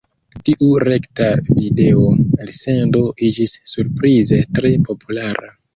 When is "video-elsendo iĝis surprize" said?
1.59-4.45